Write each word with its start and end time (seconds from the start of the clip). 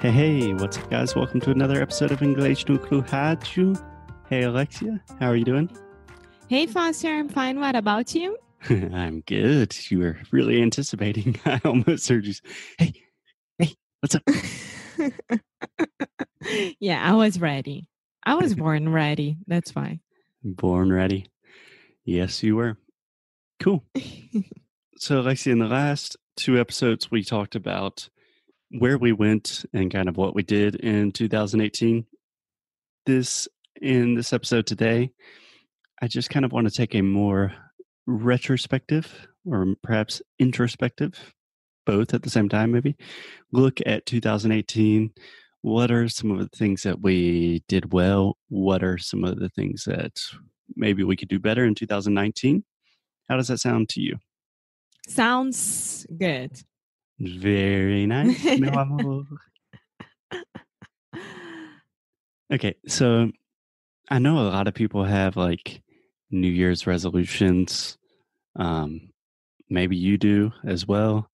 Hey, 0.00 0.12
hey, 0.12 0.54
what's 0.54 0.78
up, 0.78 0.88
guys? 0.88 1.14
Welcome 1.14 1.40
to 1.42 1.50
another 1.50 1.82
episode 1.82 2.10
of 2.10 2.22
English 2.22 2.66
no 2.66 2.78
Rádio. 2.78 3.78
Hey, 4.30 4.44
Alexia, 4.44 4.98
how 5.18 5.28
are 5.28 5.36
you 5.36 5.44
doing? 5.44 5.70
Hey, 6.48 6.64
Foster, 6.64 7.08
I'm 7.08 7.28
fine. 7.28 7.60
What 7.60 7.76
about 7.76 8.14
you? 8.14 8.38
I'm 8.70 9.20
good. 9.20 9.76
You 9.90 9.98
were 9.98 10.16
really 10.30 10.62
anticipating. 10.62 11.38
I 11.44 11.60
almost 11.66 12.08
heard 12.08 12.24
you. 12.24 12.32
say, 12.32 12.42
Hey, 12.78 12.94
hey, 13.58 13.74
what's 14.00 14.14
up? 14.14 14.22
yeah, 16.80 17.06
I 17.06 17.14
was 17.14 17.38
ready. 17.38 17.86
I 18.24 18.36
was 18.36 18.54
born 18.54 18.88
ready. 18.88 19.36
That's 19.46 19.74
why. 19.74 20.00
Born 20.42 20.90
ready. 20.90 21.26
Yes, 22.06 22.42
you 22.42 22.56
were. 22.56 22.78
Cool. 23.58 23.84
So, 24.96 25.20
Alexia, 25.20 25.52
in 25.52 25.58
the 25.58 25.66
last 25.66 26.16
two 26.36 26.58
episodes, 26.58 27.10
we 27.10 27.22
talked 27.22 27.54
about 27.54 28.08
where 28.70 28.98
we 28.98 29.12
went 29.12 29.64
and 29.72 29.90
kind 29.90 30.08
of 30.08 30.16
what 30.16 30.34
we 30.34 30.42
did 30.42 30.76
in 30.76 31.12
2018. 31.12 32.06
This 33.06 33.48
in 33.80 34.14
this 34.14 34.32
episode 34.32 34.66
today, 34.66 35.12
I 36.02 36.06
just 36.06 36.30
kind 36.30 36.44
of 36.44 36.52
want 36.52 36.68
to 36.68 36.74
take 36.74 36.94
a 36.94 37.02
more 37.02 37.52
retrospective 38.06 39.26
or 39.44 39.74
perhaps 39.82 40.20
introspective, 40.38 41.34
both 41.86 42.12
at 42.12 42.22
the 42.22 42.30
same 42.30 42.48
time, 42.48 42.72
maybe 42.72 42.96
look 43.52 43.80
at 43.86 44.06
2018. 44.06 45.12
What 45.62 45.90
are 45.90 46.08
some 46.08 46.30
of 46.30 46.38
the 46.38 46.56
things 46.56 46.82
that 46.84 47.00
we 47.00 47.62
did 47.68 47.92
well? 47.92 48.36
What 48.48 48.82
are 48.82 48.98
some 48.98 49.24
of 49.24 49.38
the 49.38 49.48
things 49.48 49.84
that 49.84 50.12
maybe 50.76 51.04
we 51.04 51.16
could 51.16 51.28
do 51.28 51.38
better 51.38 51.64
in 51.64 51.74
2019? 51.74 52.64
How 53.28 53.36
does 53.36 53.48
that 53.48 53.58
sound 53.58 53.88
to 53.90 54.00
you? 54.00 54.18
Sounds 55.08 56.06
good. 56.16 56.62
Very 57.20 58.06
nice. 58.06 58.42
mi 58.44 58.68
amor. 58.74 59.24
Okay, 62.52 62.74
so 62.88 63.30
I 64.08 64.18
know 64.18 64.38
a 64.38 64.48
lot 64.50 64.66
of 64.66 64.74
people 64.74 65.04
have 65.04 65.36
like 65.36 65.82
New 66.30 66.48
Year's 66.48 66.86
resolutions. 66.86 67.96
Um, 68.56 69.10
maybe 69.68 69.96
you 69.96 70.18
do 70.18 70.52
as 70.64 70.86
well. 70.86 71.30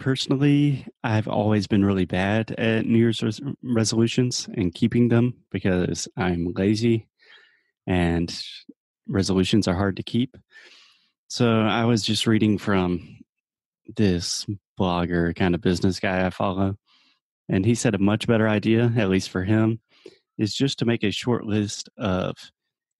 Personally, 0.00 0.86
I've 1.04 1.28
always 1.28 1.66
been 1.66 1.84
really 1.84 2.04
bad 2.04 2.52
at 2.52 2.86
New 2.86 2.98
Year's 2.98 3.22
res- 3.22 3.40
resolutions 3.62 4.48
and 4.54 4.74
keeping 4.74 5.08
them 5.08 5.34
because 5.50 6.08
I'm 6.16 6.52
lazy 6.54 7.06
and 7.86 8.32
resolutions 9.08 9.68
are 9.68 9.74
hard 9.74 9.96
to 9.96 10.02
keep. 10.02 10.36
So 11.28 11.60
I 11.60 11.84
was 11.84 12.02
just 12.02 12.26
reading 12.26 12.58
from 12.58 13.17
this 13.96 14.46
blogger 14.78 15.34
kind 15.34 15.54
of 15.54 15.60
business 15.60 16.00
guy 16.00 16.26
I 16.26 16.30
follow, 16.30 16.76
and 17.48 17.64
he 17.64 17.74
said 17.74 17.94
a 17.94 17.98
much 17.98 18.26
better 18.26 18.48
idea, 18.48 18.92
at 18.96 19.08
least 19.08 19.30
for 19.30 19.44
him, 19.44 19.80
is 20.36 20.54
just 20.54 20.78
to 20.78 20.84
make 20.84 21.02
a 21.02 21.10
short 21.10 21.44
list 21.44 21.88
of 21.96 22.34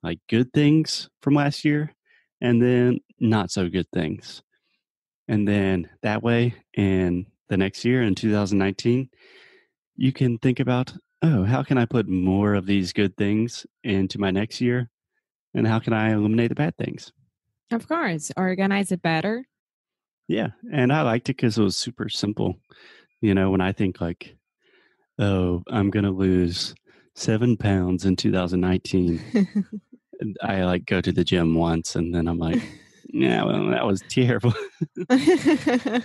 like 0.02 0.18
good 0.28 0.52
things 0.52 1.08
from 1.22 1.34
last 1.34 1.64
year 1.64 1.94
and 2.40 2.62
then 2.62 2.98
not 3.18 3.50
so 3.50 3.68
good 3.68 3.88
things. 3.92 4.42
And 5.26 5.46
then 5.46 5.90
that 6.02 6.22
way 6.22 6.54
in 6.74 7.26
the 7.48 7.56
next 7.56 7.84
year 7.84 8.02
in 8.02 8.14
2019, 8.14 9.10
you 9.96 10.12
can 10.12 10.38
think 10.38 10.60
about, 10.60 10.94
oh, 11.22 11.44
how 11.44 11.62
can 11.62 11.76
I 11.76 11.84
put 11.84 12.08
more 12.08 12.54
of 12.54 12.66
these 12.66 12.92
good 12.92 13.16
things 13.16 13.66
into 13.82 14.18
my 14.18 14.30
next 14.30 14.60
year? 14.60 14.90
And 15.54 15.66
how 15.66 15.78
can 15.80 15.92
I 15.92 16.12
eliminate 16.12 16.50
the 16.50 16.54
bad 16.54 16.76
things? 16.76 17.12
Of 17.70 17.88
course, 17.88 18.30
organize 18.36 18.92
it 18.92 19.02
better. 19.02 19.44
Yeah, 20.28 20.48
and 20.72 20.92
I 20.92 21.02
liked 21.02 21.28
it 21.30 21.36
because 21.36 21.58
it 21.58 21.62
was 21.62 21.76
super 21.76 22.08
simple. 22.08 22.56
You 23.20 23.34
know, 23.34 23.50
when 23.50 23.60
I 23.60 23.72
think 23.72 24.00
like, 24.00 24.36
oh, 25.18 25.62
I'm 25.68 25.90
gonna 25.90 26.10
lose 26.10 26.74
seven 27.14 27.56
pounds 27.56 28.04
in 28.04 28.14
2019, 28.14 29.20
I 30.42 30.64
like 30.64 30.86
go 30.86 31.00
to 31.00 31.12
the 31.12 31.24
gym 31.24 31.54
once, 31.54 31.96
and 31.96 32.14
then 32.14 32.28
I'm 32.28 32.38
like, 32.38 32.62
yeah, 33.08 33.42
well, 33.44 33.70
that 33.70 33.86
was 33.86 34.02
terrible. 34.08 34.54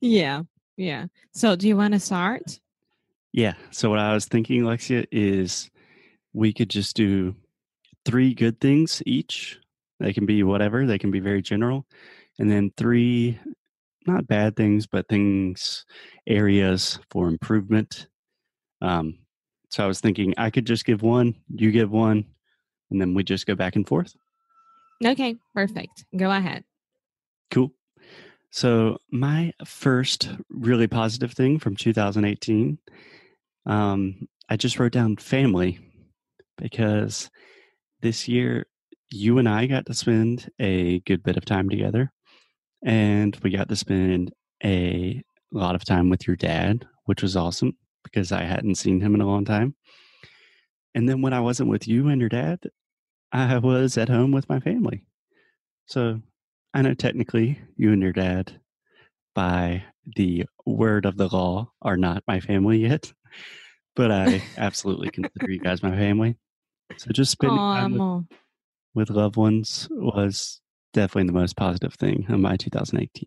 yeah, 0.00 0.42
yeah. 0.76 1.06
So, 1.32 1.54
do 1.54 1.68
you 1.68 1.76
want 1.76 1.94
to 1.94 2.00
start? 2.00 2.58
yeah. 3.32 3.54
So 3.70 3.90
what 3.90 3.98
I 3.98 4.14
was 4.14 4.26
thinking, 4.26 4.62
Alexia, 4.62 5.04
is 5.12 5.70
we 6.32 6.52
could 6.52 6.70
just 6.70 6.96
do 6.96 7.34
three 8.04 8.34
good 8.34 8.60
things 8.60 9.02
each. 9.06 9.58
They 10.00 10.12
can 10.12 10.26
be 10.26 10.42
whatever. 10.42 10.86
They 10.86 10.98
can 10.98 11.10
be 11.10 11.20
very 11.20 11.42
general, 11.42 11.86
and 12.38 12.50
then 12.50 12.72
three 12.76 13.38
not 14.06 14.26
bad 14.26 14.56
things, 14.56 14.86
but 14.86 15.08
things 15.08 15.84
areas 16.26 16.98
for 17.10 17.28
improvement. 17.28 18.08
Um, 18.80 19.18
so 19.68 19.84
I 19.84 19.86
was 19.86 20.00
thinking 20.00 20.34
I 20.36 20.50
could 20.50 20.66
just 20.66 20.84
give 20.84 21.02
one, 21.02 21.34
you 21.54 21.70
give 21.70 21.90
one, 21.90 22.24
and 22.90 23.00
then 23.00 23.14
we 23.14 23.22
just 23.22 23.46
go 23.46 23.54
back 23.54 23.76
and 23.76 23.86
forth. 23.86 24.14
Okay, 25.04 25.36
perfect. 25.54 26.04
Go 26.16 26.30
ahead. 26.30 26.64
Cool. 27.50 27.72
So 28.50 28.98
my 29.10 29.52
first 29.64 30.30
really 30.48 30.88
positive 30.88 31.32
thing 31.32 31.58
from 31.58 31.76
2018, 31.76 32.78
um, 33.66 34.28
I 34.48 34.56
just 34.56 34.78
wrote 34.78 34.92
down 34.92 35.16
family 35.16 35.78
because 36.58 37.30
this 38.00 38.26
year 38.26 38.66
you 39.10 39.38
and 39.38 39.48
I 39.48 39.66
got 39.66 39.86
to 39.86 39.94
spend 39.94 40.50
a 40.58 41.00
good 41.00 41.22
bit 41.22 41.36
of 41.36 41.44
time 41.44 41.68
together, 41.68 42.12
and 42.84 43.36
we 43.42 43.50
got 43.50 43.68
to 43.68 43.76
spend 43.76 44.32
a 44.64 45.22
lot 45.52 45.74
of 45.74 45.84
time 45.84 46.10
with 46.10 46.26
your 46.26 46.36
dad, 46.36 46.86
which 47.04 47.22
was 47.22 47.36
awesome 47.36 47.76
because 48.04 48.32
I 48.32 48.42
hadn't 48.42 48.76
seen 48.76 49.00
him 49.00 49.14
in 49.14 49.20
a 49.20 49.26
long 49.26 49.44
time. 49.44 49.74
And 50.94 51.08
then 51.08 51.22
when 51.22 51.32
I 51.32 51.40
wasn't 51.40 51.70
with 51.70 51.86
you 51.86 52.08
and 52.08 52.20
your 52.20 52.28
dad, 52.28 52.60
I 53.32 53.58
was 53.58 53.96
at 53.96 54.08
home 54.08 54.32
with 54.32 54.48
my 54.48 54.60
family. 54.60 55.04
So 55.86 56.20
I 56.74 56.82
know 56.82 56.94
technically 56.94 57.60
you 57.76 57.92
and 57.92 58.02
your 58.02 58.12
dad, 58.12 58.60
by 59.34 59.84
the 60.16 60.44
word 60.66 61.04
of 61.04 61.16
the 61.16 61.28
law, 61.28 61.70
are 61.82 61.96
not 61.96 62.24
my 62.26 62.40
family 62.40 62.78
yet, 62.78 63.12
but 63.94 64.10
I 64.10 64.42
absolutely 64.56 65.10
consider 65.10 65.50
you 65.50 65.60
guys 65.60 65.82
my 65.82 65.96
family. 65.96 66.36
So 66.96 67.10
just 67.12 67.32
spending 67.32 67.58
Aw, 67.58 67.74
time 67.74 67.92
with. 67.92 68.38
With 68.94 69.10
loved 69.10 69.36
ones 69.36 69.88
was 69.90 70.60
definitely 70.92 71.28
the 71.28 71.38
most 71.38 71.56
positive 71.56 71.94
thing 71.94 72.26
in 72.28 72.40
my 72.40 72.56
2018. 72.56 73.26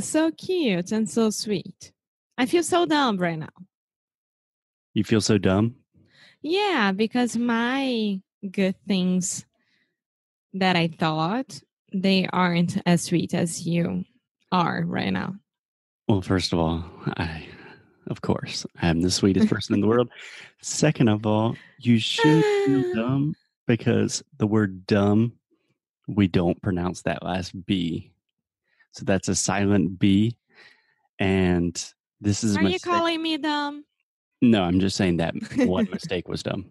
So 0.00 0.30
cute 0.32 0.92
and 0.92 1.08
so 1.08 1.30
sweet. 1.30 1.92
I 2.36 2.46
feel 2.46 2.62
so 2.62 2.86
dumb 2.86 3.18
right 3.18 3.38
now. 3.38 3.48
You 4.94 5.04
feel 5.04 5.20
so 5.20 5.38
dumb? 5.38 5.76
Yeah, 6.42 6.92
because 6.92 7.36
my 7.36 8.20
good 8.50 8.76
things 8.86 9.44
that 10.54 10.76
I 10.76 10.88
thought 10.88 11.60
they 11.92 12.28
aren't 12.32 12.80
as 12.86 13.02
sweet 13.02 13.34
as 13.34 13.66
you 13.66 14.04
are 14.52 14.82
right 14.84 15.12
now. 15.12 15.34
Well, 16.06 16.22
first 16.22 16.52
of 16.52 16.58
all, 16.58 16.84
I, 17.16 17.46
of 18.06 18.22
course, 18.22 18.66
I 18.80 18.88
am 18.88 19.00
the 19.00 19.10
sweetest 19.10 19.48
person 19.48 19.74
in 19.74 19.80
the 19.80 19.86
world. 19.86 20.10
Second 20.62 21.08
of 21.08 21.26
all, 21.26 21.56
you 21.78 21.98
should 21.98 22.44
feel 22.64 22.94
dumb 22.94 23.34
because 23.68 24.24
the 24.38 24.46
word 24.46 24.86
dumb, 24.86 25.34
we 26.08 26.26
don't 26.26 26.60
pronounce 26.60 27.02
that 27.02 27.22
last 27.22 27.52
B. 27.66 28.10
So 28.92 29.04
that's 29.04 29.28
a 29.28 29.34
silent 29.36 29.98
B. 30.00 30.36
And 31.20 31.80
this 32.20 32.42
is 32.42 32.56
Are 32.56 32.62
you 32.64 32.80
calling 32.80 33.22
me 33.22 33.36
dumb? 33.36 33.84
No, 34.40 34.62
I'm 34.64 34.80
just 34.80 34.96
saying 34.96 35.18
that 35.18 35.34
one 35.56 35.88
mistake 35.92 36.26
was 36.28 36.42
dumb. 36.42 36.66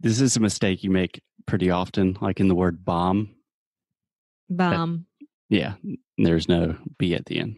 This 0.00 0.20
is 0.20 0.36
a 0.36 0.40
mistake 0.40 0.84
you 0.84 0.90
make 0.90 1.20
pretty 1.46 1.70
often, 1.70 2.16
like 2.20 2.40
in 2.40 2.48
the 2.48 2.54
word 2.54 2.84
bomb. 2.84 3.34
Bum. 4.48 5.06
Yeah, 5.50 5.74
there's 6.16 6.48
no 6.48 6.76
B 6.98 7.14
at 7.14 7.26
the 7.26 7.40
end. 7.40 7.56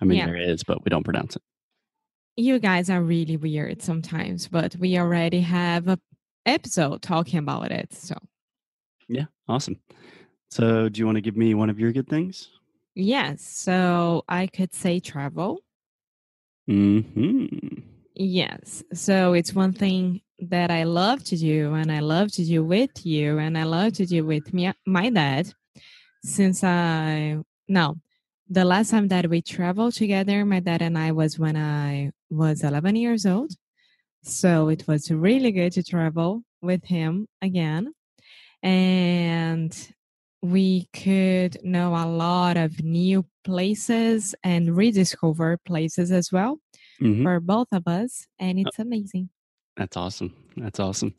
I 0.00 0.04
mean, 0.04 0.18
Yeah. 0.18 0.26
there 0.26 0.36
is, 0.36 0.62
but 0.62 0.84
we 0.84 0.90
don't 0.90 1.04
pronounce 1.04 1.36
it. 1.36 1.42
You 2.36 2.58
guys 2.58 2.90
are 2.90 3.02
really 3.02 3.36
weird 3.38 3.82
sometimes, 3.82 4.46
but 4.46 4.76
we 4.76 4.98
already 4.98 5.40
have 5.40 5.88
a 5.88 5.98
episode 6.46 7.02
talking 7.02 7.38
about 7.38 7.70
it. 7.72 7.92
So 7.92 8.16
Yeah, 9.08 9.26
awesome. 9.48 9.80
So, 10.50 10.88
do 10.88 10.98
you 11.00 11.06
want 11.06 11.16
to 11.16 11.20
give 11.22 11.36
me 11.36 11.54
one 11.54 11.70
of 11.70 11.78
your 11.80 11.92
good 11.92 12.08
things? 12.08 12.48
yes, 12.94 13.42
so 13.42 14.24
I 14.28 14.46
could 14.46 14.72
say 14.74 15.00
travel. 15.00 15.60
hmm 16.66 17.46
Yes. 18.14 18.82
So 18.94 19.34
it's 19.34 19.52
one 19.54 19.72
thing 19.74 20.22
that 20.38 20.70
I 20.70 20.84
love 20.84 21.22
to 21.24 21.36
do, 21.36 21.74
and 21.74 21.92
I 21.92 22.00
love 22.00 22.32
to 22.32 22.44
do 22.44 22.64
with 22.64 23.04
you, 23.04 23.38
and 23.38 23.58
I 23.58 23.64
love 23.64 23.92
to 23.94 24.06
do 24.06 24.24
with 24.24 24.54
me, 24.54 24.72
my 24.86 25.10
dad. 25.10 25.52
Since 26.24 26.64
I 26.64 27.38
no, 27.68 27.96
the 28.48 28.64
last 28.64 28.90
time 28.90 29.08
that 29.08 29.28
we 29.28 29.42
traveled 29.42 29.94
together, 29.94 30.44
my 30.44 30.60
dad 30.60 30.82
and 30.82 30.96
I 30.98 31.12
was 31.12 31.38
when 31.38 31.56
I 31.56 32.12
was 32.30 32.62
11 32.64 32.96
years 32.96 33.26
old. 33.26 33.52
So 34.26 34.68
it 34.68 34.86
was 34.88 35.10
really 35.10 35.52
good 35.52 35.72
to 35.72 35.84
travel 35.84 36.42
with 36.60 36.84
him 36.84 37.28
again. 37.40 37.92
And 38.62 39.94
we 40.42 40.88
could 40.92 41.58
know 41.62 41.94
a 41.94 42.06
lot 42.06 42.56
of 42.56 42.82
new 42.82 43.24
places 43.44 44.34
and 44.42 44.76
rediscover 44.76 45.58
places 45.64 46.10
as 46.10 46.32
well 46.32 46.58
hmm 46.98 47.22
for 47.22 47.40
both 47.40 47.68
of 47.72 47.86
us. 47.86 48.26
And 48.38 48.58
Uh, 48.58 48.62
it's 48.66 48.78
amazing. 48.78 49.30
That's 49.76 49.96
awesome. 49.96 50.34
That's 50.56 50.80
awesome. 50.80 51.14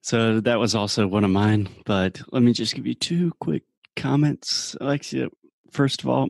So 0.00 0.40
that 0.40 0.58
was 0.58 0.74
also 0.74 1.06
one 1.06 1.24
of 1.24 1.30
mine, 1.30 1.68
but 1.86 2.20
let 2.32 2.42
me 2.42 2.52
just 2.52 2.74
give 2.74 2.86
you 2.86 2.94
two 2.94 3.32
quick 3.40 3.62
comments, 3.96 4.76
Alexia. 4.80 5.28
First 5.70 6.02
of 6.02 6.08
all, 6.08 6.28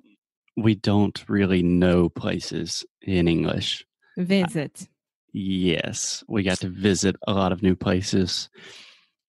we 0.57 0.75
don't 0.75 1.25
really 1.29 1.63
know 1.63 2.09
places 2.09 2.85
in 3.03 3.27
English. 3.29 3.85
Visit. 4.17 4.89
Yes, 5.37 6.23
we 6.29 6.45
got 6.45 6.61
to 6.61 6.69
visit 6.69 7.17
a 7.27 7.33
lot 7.33 7.51
of 7.51 7.61
new 7.61 7.75
places. 7.75 8.49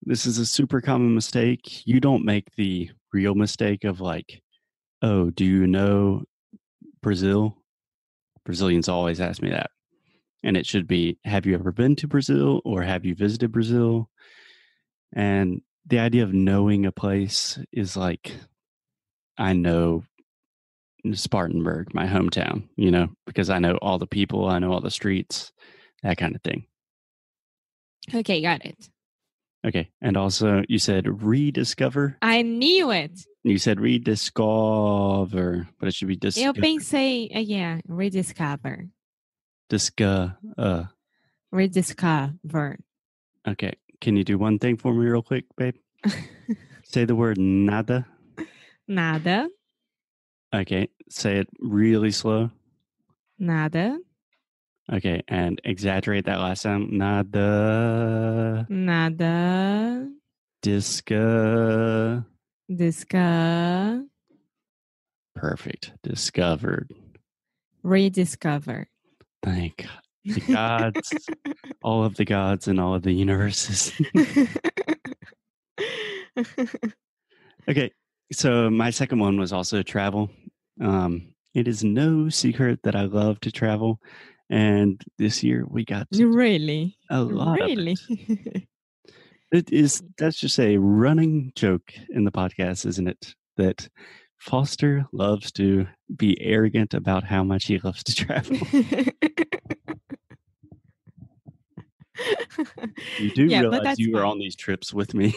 This 0.04 0.28
is 0.28 0.38
a 0.38 0.46
super 0.46 0.80
common 0.80 1.16
mistake. 1.16 1.82
You 1.88 2.00
don't 2.00 2.24
make 2.24 2.54
the 2.56 2.92
real 3.12 3.34
mistake 3.34 3.86
of 3.86 4.02
like, 4.02 4.40
oh, 5.02 5.32
do 5.32 5.44
you 5.44 5.66
know 5.66 6.24
Brazil? 7.02 7.58
Brazilians 8.46 8.88
always 8.88 9.20
ask 9.20 9.42
me 9.42 9.50
that. 9.50 9.72
And 10.44 10.56
it 10.56 10.68
should 10.68 10.88
be, 10.88 11.18
have 11.26 11.48
you 11.48 11.56
ever 11.56 11.72
been 11.72 11.96
to 11.96 12.08
Brazil 12.08 12.62
or 12.64 12.84
have 12.84 13.04
you 13.04 13.16
visited 13.16 13.52
Brazil? 13.52 14.08
And 15.16 15.62
the 15.88 15.98
idea 15.98 16.22
of 16.22 16.36
knowing 16.36 16.86
a 16.86 16.92
place 16.92 17.58
is 17.72 17.98
like, 17.98 18.32
I 19.40 19.54
know 19.54 20.04
Spartanburg, 21.14 21.96
my 21.96 22.06
hometown, 22.06 22.70
you 22.76 22.92
know, 22.92 23.08
because 23.26 23.50
I 23.50 23.58
know 23.58 23.80
all 23.82 23.98
the 23.98 24.06
people, 24.06 24.48
I 24.48 24.60
know 24.60 24.72
all 24.72 24.82
the 24.82 24.92
streets, 24.92 25.52
that 26.06 26.18
kind 26.18 26.36
of 26.36 26.42
thing. 26.44 26.66
Okay, 28.14 28.42
got 28.42 28.64
it. 28.66 28.90
Okay. 29.66 29.90
And 30.02 30.16
also, 30.16 30.62
you 30.70 30.78
said 30.78 31.08
rediscover. 31.24 32.18
I 32.22 32.44
knew 32.44 32.92
it. 32.92 33.26
You 33.44 33.58
said 33.58 33.80
rediscover, 33.80 35.68
but 35.80 35.88
it 35.90 35.96
should 35.96 36.08
be 36.08 36.16
discover. 36.16 36.46
Eu 36.60 36.62
pensei, 36.62 37.36
uh, 37.36 37.40
yeah, 37.40 37.80
rediscover. 37.88 38.86
Disca. 39.70 40.38
Uh, 40.58 40.84
Rediscover. 41.52 42.78
okay. 43.48 43.74
Can 44.02 44.16
you 44.18 44.24
do 44.24 44.38
one 44.38 44.60
thing 44.60 44.78
for 44.78 44.94
me, 44.94 45.06
real 45.08 45.24
quick, 45.24 45.46
babe? 45.58 45.76
Say 46.84 47.06
the 47.06 47.16
word 47.16 47.38
nada. 47.40 48.06
Nada, 48.88 49.50
Okay. 50.54 50.90
Say 51.10 51.38
it 51.40 51.48
really 51.60 52.12
slow. 52.12 52.52
nada, 53.40 53.98
Okay. 54.92 55.24
And 55.28 55.60
exaggerate 55.64 56.26
that 56.26 56.40
last 56.40 56.62
sound. 56.62 56.92
Nada. 56.92 58.66
nada, 58.70 60.08
Disca. 60.62 62.26
disca, 62.72 64.06
Perfect. 65.36 65.92
Discovered. 66.04 66.94
rediscover. 67.84 68.88
Thank 69.44 69.86
the 70.24 70.40
gods, 70.42 71.14
all 71.84 72.04
of 72.04 72.16
the 72.16 72.26
gods 72.26 72.68
and 72.68 72.80
all 72.80 72.96
of 72.96 73.04
the 73.04 73.12
universes. 73.14 73.92
okay. 77.70 77.92
So 78.32 78.70
my 78.72 78.90
second 78.90 79.20
one 79.20 79.40
was 79.40 79.54
also 79.54 79.84
travel. 79.84 80.32
Um, 80.82 81.34
it 81.54 81.68
is 81.68 81.84
no 81.84 82.30
secret 82.30 82.80
that 82.84 82.96
I 82.96 83.04
love 83.04 83.40
to 83.42 83.52
travel. 83.52 84.00
And 84.50 85.02
this 85.18 85.44
year 85.44 85.66
we 85.68 85.86
got 85.86 86.08
really? 86.12 86.98
a 87.10 87.22
lot 87.22 87.62
of 87.62 87.70
it. 87.70 87.78
Really? 87.78 88.68
It 89.52 89.72
is 89.74 90.04
that's 90.18 90.40
just 90.40 90.60
a 90.60 90.78
running 90.78 91.52
joke 91.56 91.94
in 92.10 92.24
the 92.26 92.32
podcast, 92.32 92.86
isn't 92.86 93.08
it? 93.08 93.34
That 93.58 93.88
Foster 94.38 95.06
loves 95.14 95.52
to 95.54 95.88
be 96.16 96.40
arrogant 96.42 96.94
about 96.94 97.24
how 97.24 97.44
much 97.44 97.66
he 97.66 97.80
loves 97.80 98.04
to 98.04 98.14
travel. 98.16 98.58
You 103.20 103.30
do 103.36 103.46
Yeah, 103.46 103.62
realize 103.62 103.98
you 104.00 104.12
were 104.14 104.20
fine. 104.22 104.30
on 104.32 104.40
these 104.40 104.56
trips 104.56 104.94
with 104.94 105.14
me. 105.14 105.34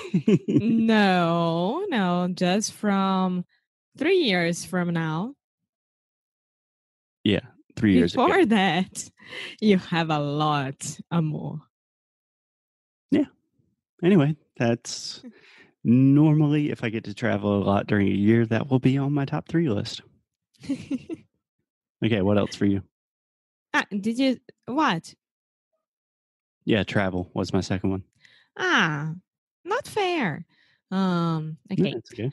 no, 0.48 1.84
no, 1.88 2.28
just 2.34 2.72
from 2.72 3.44
three 3.96 4.18
years 4.18 4.64
from 4.64 4.92
now. 4.92 5.34
yeah, 7.24 7.40
three 7.78 7.94
years 7.94 8.14
ago. 8.14 8.26
Before 8.26 8.46
that, 8.46 9.10
you 9.60 9.78
have 9.78 10.10
a 10.10 10.18
lot 10.18 10.98
uh, 11.10 11.22
more. 11.22 11.60
Yeah. 13.10 13.26
Anyway, 14.02 14.36
that's 14.56 15.22
normally 15.84 16.70
if 16.70 16.84
I 16.84 16.90
get 16.90 17.04
to 17.04 17.14
travel 17.14 17.62
a 17.62 17.64
lot 17.64 17.86
during 17.86 18.08
a 18.08 18.10
year, 18.10 18.46
that 18.46 18.70
will 18.70 18.80
be 18.80 18.98
on 18.98 19.12
my 19.12 19.24
top 19.24 19.48
three 19.48 19.68
list. 19.68 20.02
Okay, 22.04 22.22
what 22.22 22.38
else 22.38 22.54
for 22.54 22.66
you? 22.66 22.82
ah, 23.74 23.84
did 23.90 24.18
you 24.18 24.38
what? 24.66 25.14
Yeah, 26.64 26.84
travel 26.84 27.30
was 27.34 27.52
my 27.52 27.60
second 27.60 27.90
one. 27.90 28.04
Ah, 28.56 29.12
not 29.64 29.86
fair. 29.86 30.44
Um, 30.90 31.56
okay. 31.72 31.92
that's 31.94 32.12
okay. 32.12 32.30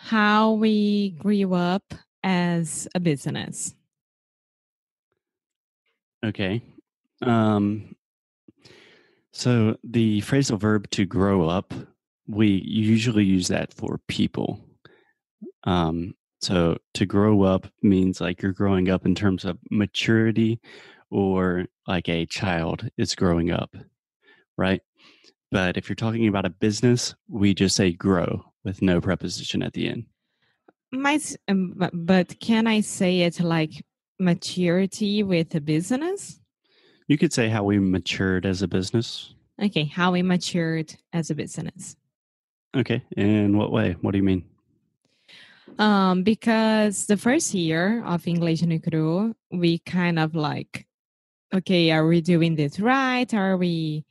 How 0.00 0.52
we 0.52 1.10
grew 1.10 1.54
up 1.54 1.94
as 2.22 2.86
a 2.94 3.00
business. 3.00 3.74
Okay. 6.24 6.62
Um, 7.22 7.94
so 9.32 9.76
the 9.84 10.20
phrasal 10.22 10.58
verb 10.58 10.90
to 10.90 11.04
grow 11.04 11.48
up, 11.48 11.72
we 12.26 12.62
usually 12.64 13.24
use 13.24 13.48
that 13.48 13.72
for 13.72 14.00
people. 14.08 14.60
Um, 15.64 16.14
so 16.40 16.78
to 16.94 17.06
grow 17.06 17.42
up 17.42 17.66
means 17.82 18.20
like 18.20 18.42
you're 18.42 18.52
growing 18.52 18.88
up 18.88 19.04
in 19.04 19.14
terms 19.14 19.44
of 19.44 19.58
maturity 19.70 20.60
or 21.10 21.66
like 21.86 22.08
a 22.08 22.26
child 22.26 22.88
is 22.96 23.14
growing 23.14 23.50
up, 23.50 23.74
right? 24.56 24.80
But 25.50 25.76
if 25.76 25.88
you're 25.88 25.96
talking 25.96 26.28
about 26.28 26.46
a 26.46 26.50
business, 26.50 27.14
we 27.28 27.54
just 27.54 27.76
say 27.76 27.92
grow 27.92 28.44
with 28.64 28.82
no 28.82 29.00
preposition 29.00 29.62
at 29.62 29.72
the 29.72 29.88
end. 29.88 30.06
Might, 30.92 31.36
um, 31.48 31.74
but 31.92 32.38
can 32.40 32.66
I 32.66 32.80
say 32.80 33.20
it 33.20 33.40
like 33.40 33.84
maturity 34.20 35.22
with 35.22 35.54
a 35.54 35.60
business? 35.60 36.38
You 37.08 37.18
could 37.18 37.32
say 37.32 37.48
how 37.48 37.64
we 37.64 37.78
matured 37.78 38.46
as 38.46 38.62
a 38.62 38.68
business. 38.68 39.34
Okay, 39.60 39.84
how 39.84 40.12
we 40.12 40.22
matured 40.22 40.94
as 41.12 41.30
a 41.30 41.34
business. 41.34 41.96
Okay. 42.76 43.02
In 43.16 43.56
what 43.56 43.72
way? 43.72 43.96
What 44.00 44.12
do 44.12 44.18
you 44.18 44.24
mean? 44.24 44.44
Um, 45.78 46.22
because 46.22 47.06
the 47.06 47.16
first 47.16 47.54
year 47.54 48.04
of 48.04 48.26
English 48.26 48.62
no 48.62 48.78
Cru, 48.78 49.34
we 49.50 49.78
kind 49.78 50.18
of 50.18 50.34
like, 50.34 50.86
okay, 51.54 51.90
are 51.90 52.06
we 52.06 52.20
doing 52.20 52.54
this 52.54 52.78
right? 52.78 53.32
Are 53.34 53.56
we 53.56 54.04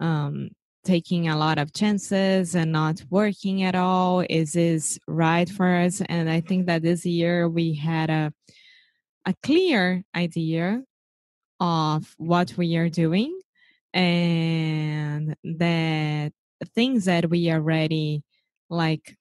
um, 0.00 0.50
taking 0.84 1.28
a 1.28 1.36
lot 1.36 1.58
of 1.58 1.72
chances 1.72 2.54
and 2.54 2.72
not 2.72 3.02
working 3.10 3.62
at 3.62 3.74
all? 3.74 4.24
Is 4.28 4.54
this 4.54 4.98
right 5.06 5.48
for 5.48 5.68
us? 5.68 6.00
And 6.08 6.28
I 6.30 6.40
think 6.40 6.66
that 6.66 6.82
this 6.82 7.04
year 7.06 7.48
we 7.48 7.74
had 7.74 8.10
a 8.10 8.32
a 9.26 9.34
clear 9.42 10.02
idea 10.14 10.82
of 11.58 12.14
what 12.16 12.54
we 12.56 12.76
are 12.76 12.88
doing 12.88 13.38
and 13.92 15.36
the 15.44 16.32
things 16.74 17.04
that 17.04 17.28
we 17.28 17.50
are 17.50 17.56
already 17.56 18.22
like 18.68 19.16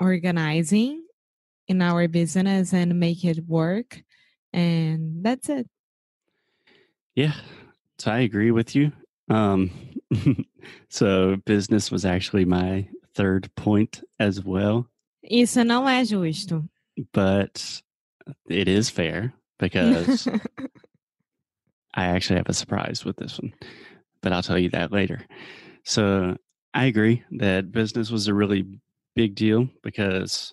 organizing 0.00 1.04
in 1.68 1.82
our 1.82 2.08
business 2.08 2.72
and 2.72 2.98
make 2.98 3.24
it 3.24 3.44
work 3.46 4.02
and 4.52 5.22
that's 5.24 5.48
it 5.48 5.68
Yeah, 7.16 7.32
so 7.98 8.12
I 8.12 8.18
agree 8.20 8.50
with 8.50 8.76
you. 8.76 8.92
Um, 9.30 9.70
so 10.90 11.36
business 11.46 11.90
was 11.90 12.04
actually 12.04 12.44
my 12.44 12.86
third 13.14 13.48
point 13.56 14.02
as 14.20 14.44
well, 14.44 14.86
isso 15.22 15.64
não 15.64 15.88
é 15.88 16.04
justo 16.04 16.62
but 17.12 17.82
it 18.48 18.68
is 18.68 18.90
fair 18.90 19.32
because 19.58 20.28
I 21.94 22.06
actually 22.06 22.36
have 22.36 22.48
a 22.48 22.54
surprise 22.54 23.04
with 23.04 23.16
this 23.16 23.38
one, 23.38 23.54
but 24.22 24.32
I'll 24.32 24.42
tell 24.42 24.58
you 24.58 24.70
that 24.70 24.92
later. 24.92 25.24
So 25.84 26.36
I 26.74 26.86
agree 26.86 27.22
that 27.32 27.72
business 27.72 28.10
was 28.10 28.28
a 28.28 28.34
really 28.34 28.66
big 29.14 29.34
deal 29.34 29.68
because 29.82 30.52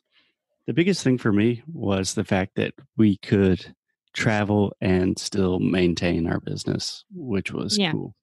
the 0.67 0.73
biggest 0.73 1.03
thing 1.03 1.17
for 1.17 1.33
me 1.33 1.61
was 1.71 2.13
the 2.13 2.23
fact 2.23 2.51
that 2.55 2.73
we 2.95 3.17
could 3.17 3.75
travel 4.13 4.73
and 4.79 5.17
still 5.19 5.59
maintain 5.59 6.27
our 6.27 6.39
business, 6.39 7.03
which 7.11 7.51
was 7.51 7.77
Yeah. 7.77 7.91
cool. 7.91 8.15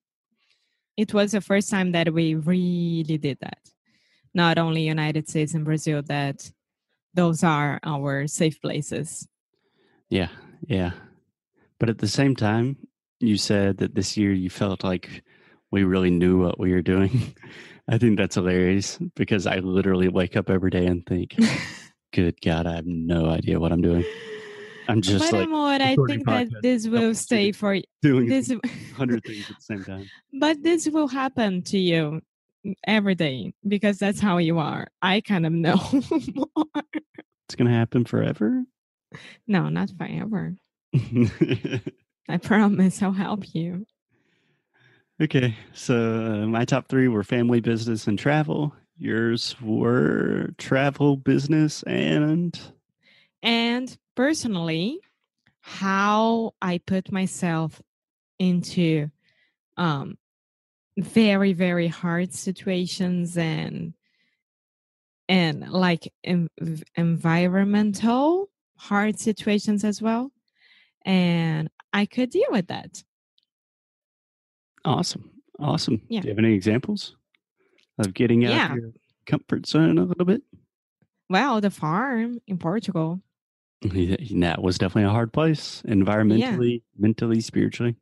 It 0.97 1.13
was 1.13 1.33
the 1.33 1.41
first 1.41 1.71
time 1.71 1.93
that 1.93 2.13
we 2.13 2.35
really 2.35 3.19
did 3.19 3.39
that. 3.41 3.59
Not 4.33 4.59
only 4.59 4.87
United 4.87 5.29
States 5.29 5.55
and 5.55 5.65
Brazil 5.65 6.03
that 6.03 6.51
those 7.15 7.43
are 7.43 7.81
our 7.83 8.27
safe 8.29 8.61
places. 8.61 9.27
Yeah, 10.11 10.29
yeah. 10.67 10.93
But 11.79 11.89
at 11.89 11.99
the 11.99 12.09
same 12.09 12.37
time, 12.37 12.77
you 13.21 13.37
said 13.37 13.79
that 13.79 13.95
this 13.95 14.17
year 14.17 14.33
you 14.33 14.51
felt 14.51 14.85
like 14.85 15.23
we 15.71 15.85
really 15.85 16.11
knew 16.11 16.41
what 16.43 16.59
we 16.59 16.73
were 16.73 16.83
doing. 16.83 17.35
I 17.89 17.99
think 17.99 18.19
that's 18.19 18.35
hilarious 18.35 18.99
because 19.17 19.47
I 19.47 19.57
literally 19.57 20.09
wake 20.09 20.37
up 20.37 20.51
every 20.51 20.71
day 20.71 20.87
and 20.87 21.05
think, 21.07 21.37
good 22.13 22.41
God, 22.41 22.67
I 22.67 22.77
have 22.77 22.87
no 22.87 23.29
idea 23.29 23.59
what 23.59 23.73
I'm 23.73 23.83
doing. 23.83 24.05
I'm 24.89 25.01
just 25.01 25.31
but 25.31 25.49
like 25.49 25.81
I 25.81 25.97
think 25.97 26.25
that 26.27 26.49
this 26.63 26.89
will 26.89 27.15
stay 27.15 27.53
for 27.53 27.79
doing 28.03 28.29
this 28.29 28.53
hundred 28.97 29.23
things 29.23 29.49
at 29.49 29.57
the 29.57 29.63
same 29.63 29.85
time. 29.85 30.07
but 30.41 30.63
this 30.63 30.89
will 30.89 31.07
happen 31.07 31.63
to 31.65 31.79
you 31.79 32.23
every 32.87 33.15
day 33.15 33.55
because 33.67 33.99
that's 33.99 34.19
how 34.19 34.39
you 34.39 34.59
are. 34.59 34.89
I 35.01 35.21
kind 35.21 35.47
of 35.47 35.53
know 35.53 35.77
more. 36.35 36.67
It's 37.47 37.55
going 37.57 37.69
to 37.69 37.77
happen 37.77 38.05
forever. 38.05 38.65
No, 39.47 39.69
not 39.69 39.91
forever. 39.97 40.55
I 42.29 42.37
promise 42.39 43.03
I'll 43.03 43.13
help 43.13 43.55
you. 43.55 43.87
okay. 45.21 45.57
So 45.73 46.43
uh, 46.43 46.47
my 46.47 46.65
top 46.65 46.89
three 46.89 47.09
were 47.09 47.25
family, 47.25 47.61
business, 47.61 48.07
and 48.07 48.19
travel. 48.19 48.75
Yours 48.99 49.57
were 49.61 50.51
travel, 50.59 51.17
business, 51.17 51.83
and 51.85 52.59
And 53.43 53.97
personally, 54.15 55.01
how 55.63 56.55
I 56.61 56.79
put 56.79 57.13
myself 57.13 57.81
into 58.39 59.11
um 59.77 60.17
very 60.99 61.53
very 61.53 61.87
hard 61.89 62.33
situations 62.35 63.37
and 63.37 63.95
and 65.29 65.69
like 65.71 66.13
en- 66.25 66.49
environmental 66.97 68.51
hard 68.81 69.19
situations 69.19 69.85
as 69.85 70.01
well 70.01 70.33
and 71.05 71.69
i 71.93 72.07
could 72.07 72.31
deal 72.31 72.49
with 72.51 72.67
that 72.69 73.03
awesome. 74.85 75.31
Awesome. 75.59 76.01
Yeah. 76.09 76.21
Do 76.21 76.29
you 76.29 76.33
have 76.35 76.39
any 76.43 76.55
examples 76.55 77.17
of 77.99 78.15
getting 78.15 78.47
out 78.47 78.53
Yeah. 78.53 78.73
of 78.73 78.79
your 78.79 78.93
comfort 79.27 79.67
zone 79.67 79.99
a 79.99 80.05
little 80.05 80.25
bit? 80.25 80.43
well 81.29 81.61
the 81.61 81.71
farm 81.71 82.41
in 82.47 82.57
portugal 82.59 83.21
That 83.83 84.63
was 84.63 84.79
definitely 84.79 85.05
a 85.05 85.11
hard 85.11 85.33
place, 85.33 85.83
environmentally, 85.87 86.83
mentally, 86.99 87.41
spiritually. 87.41 87.97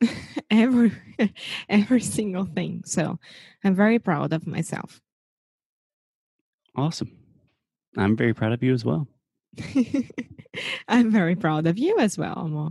every 0.50 0.92
every 1.68 2.00
single 2.00 2.44
thing 2.46 2.82
so 2.84 3.18
i'm 3.62 3.74
very 3.76 3.98
proud 4.00 4.32
of 4.32 4.46
myself 4.46 5.00
Awesome. 6.76 7.12
I'm 7.96 8.16
very 8.16 8.34
proud 8.34 8.52
of 8.52 8.60
you 8.64 8.72
as 8.74 8.84
well. 8.84 9.06
i'm 10.88 11.10
very 11.10 11.34
proud 11.36 11.66
of 11.66 11.78
you 11.78 11.98
as 11.98 12.16
well 12.18 12.34
amor 12.38 12.70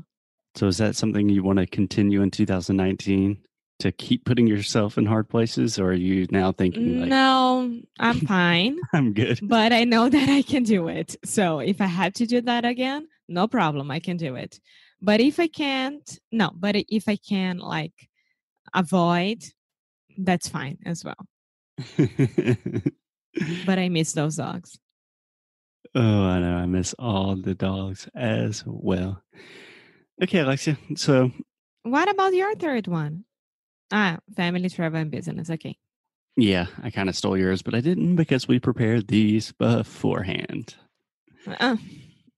So, 0.55 0.67
is 0.67 0.77
that 0.77 0.95
something 0.95 1.29
you 1.29 1.43
want 1.43 1.59
to 1.59 1.65
continue 1.67 2.21
in 2.21 2.31
2019 2.31 3.37
to 3.79 3.91
keep 3.91 4.23
putting 4.23 4.47
yourself 4.47 4.97
in 4.97 5.05
hard 5.05 5.27
places, 5.27 5.79
or 5.79 5.87
are 5.89 5.93
you 5.93 6.27
now 6.31 6.51
thinking 6.51 6.99
like, 7.01 7.09
no 7.09 7.79
i'm 7.99 8.19
fine 8.21 8.77
I'm 8.93 9.13
good? 9.13 9.39
but 9.41 9.73
I 9.73 9.83
know 9.83 10.09
that 10.09 10.29
I 10.29 10.41
can 10.41 10.63
do 10.63 10.87
it. 10.87 11.15
So 11.25 11.59
if 11.59 11.81
I 11.81 11.87
had 11.87 12.15
to 12.15 12.25
do 12.25 12.41
that 12.41 12.65
again, 12.65 13.07
no 13.27 13.47
problem, 13.47 13.89
I 13.91 13.99
can 13.99 14.17
do 14.17 14.35
it. 14.35 14.59
But 15.01 15.19
if 15.19 15.39
I 15.39 15.47
can't, 15.47 16.07
no, 16.31 16.51
but 16.55 16.75
if 16.87 17.09
I 17.09 17.17
can 17.17 17.57
like 17.57 18.07
avoid, 18.73 19.43
that's 20.17 20.47
fine 20.47 20.77
as 20.85 21.03
well. 21.03 21.21
But 23.65 23.79
I 23.79 23.89
miss 23.89 24.13
those 24.13 24.35
dogs. 24.35 24.77
Oh, 25.95 26.23
I 26.23 26.39
know. 26.39 26.55
I 26.55 26.65
miss 26.65 26.93
all 26.99 27.35
the 27.35 27.55
dogs 27.55 28.07
as 28.15 28.63
well. 28.65 29.21
Okay, 30.21 30.39
Alexia. 30.39 30.77
So, 30.95 31.31
What 31.83 32.09
about 32.09 32.33
your 32.33 32.55
third 32.55 32.87
one? 32.87 33.25
Ah, 33.91 34.17
family, 34.35 34.69
travel, 34.69 34.99
and 34.99 35.11
business. 35.11 35.49
Okay. 35.49 35.77
yeah, 36.35 36.65
I 36.81 36.89
kind 36.89 37.09
of 37.09 37.15
stole 37.15 37.37
yours, 37.37 37.61
but 37.61 37.75
I 37.75 37.81
didn't 37.81 38.15
because 38.15 38.47
we 38.47 38.59
prepared 38.59 39.07
these 39.07 39.51
beforehand. 39.53 40.75
Uh, 41.59 41.77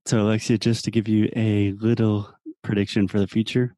So, 0.05 0.21
Alexia, 0.21 0.57
just 0.57 0.83
to 0.85 0.91
give 0.91 1.07
you 1.07 1.29
a 1.35 1.71
little 1.73 2.29
prediction 2.61 3.07
for 3.07 3.19
the 3.19 3.27
future, 3.27 3.75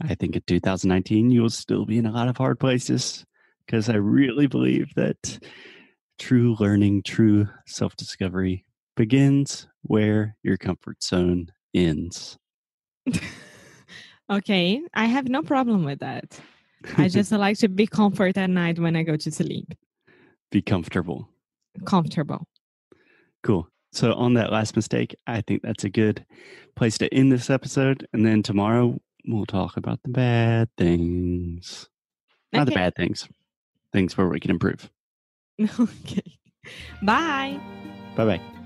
I 0.00 0.14
think 0.14 0.34
in 0.36 0.42
2019 0.46 1.30
you 1.30 1.42
will 1.42 1.50
still 1.50 1.84
be 1.86 1.98
in 1.98 2.06
a 2.06 2.12
lot 2.12 2.28
of 2.28 2.36
hard 2.36 2.58
places 2.58 3.24
because 3.64 3.88
I 3.88 3.94
really 3.94 4.46
believe 4.46 4.92
that 4.96 5.38
true 6.22 6.56
learning, 6.60 7.02
true 7.02 7.48
self 7.66 7.96
discovery 7.96 8.64
begins 8.96 9.66
where 9.82 10.36
your 10.44 10.56
comfort 10.56 11.02
zone 11.02 11.50
ends. 11.74 12.38
okay, 14.30 14.80
I 14.94 15.06
have 15.06 15.28
no 15.28 15.42
problem 15.42 15.84
with 15.84 15.98
that. 15.98 16.38
I 16.96 17.08
just 17.18 17.32
like 17.32 17.58
to 17.58 17.68
be 17.68 17.88
comfort 17.88 18.38
at 18.38 18.50
night 18.50 18.78
when 18.78 18.94
I 18.94 19.02
go 19.02 19.16
to 19.16 19.32
sleep. 19.32 19.74
be 20.52 20.62
comfortable. 20.62 21.28
Comfortable. 21.84 22.46
Cool. 23.42 23.66
So, 23.90 24.14
on 24.14 24.34
that 24.34 24.52
last 24.52 24.76
mistake, 24.76 25.16
I 25.26 25.40
think 25.40 25.62
that's 25.62 25.82
a 25.82 25.90
good 25.90 26.24
place 26.76 26.98
to 26.98 27.12
end 27.12 27.32
this 27.32 27.50
episode. 27.50 28.06
And 28.12 28.24
then 28.24 28.44
tomorrow 28.44 28.96
we'll 29.26 29.46
talk 29.46 29.76
about 29.76 29.98
the 30.04 30.10
bad 30.10 30.68
things. 30.78 31.88
Not 32.52 32.66
the 32.66 32.72
bad 32.72 32.94
things, 32.94 33.28
things 33.92 34.16
where 34.16 34.28
we 34.28 34.38
can 34.38 34.52
improve. 34.52 34.88
okay. 35.80 36.38
Bye. 37.02 37.58
Bye 38.16 38.24
bye. 38.24 38.61